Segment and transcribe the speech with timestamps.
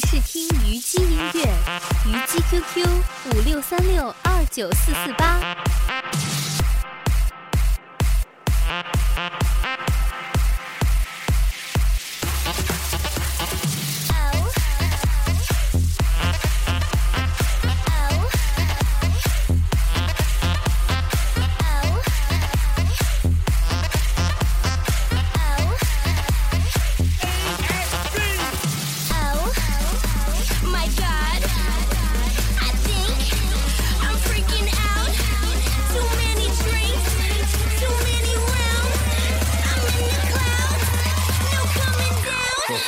[0.00, 1.42] 试听虞姬音乐，
[2.04, 2.86] 虞姬 QQ
[3.32, 5.40] 五六三六二九四四八。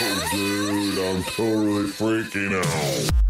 [0.01, 3.30] dude, I'm totally freaking out.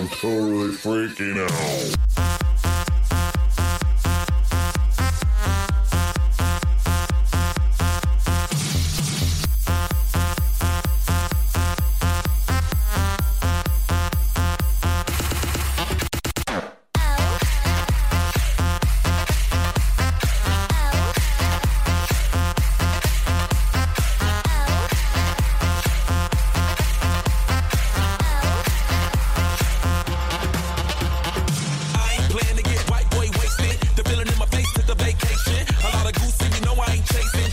[0.00, 1.46] I'm totally freaking
[2.16, 2.39] out.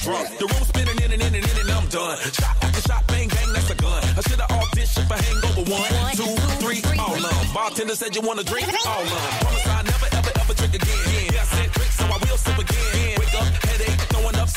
[0.07, 0.27] Drunk.
[0.39, 2.15] The room spinning in and in and in and I'm done.
[2.39, 4.01] Shot after shot, bang bang, that's a gun.
[4.17, 7.53] I should've auditioned for Hangover one, two, three, all of 'em.
[7.53, 9.33] Bartender said you wanna drink, all of 'em.
[9.43, 11.27] Promise I never ever ever drink again.
[11.35, 13.19] Yeah, I said drink, so I will sip again.
[13.19, 14.49] Wake up, headache, throwing up,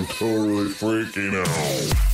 [0.00, 2.09] I'm totally freaking out.